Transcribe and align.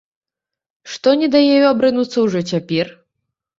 Што 0.93 1.09
не 1.25 1.29
дае 1.35 1.43
ёй 1.59 1.67
абрынуцца 1.73 2.17
ўжо 2.25 2.45
цяпер? 2.55 2.93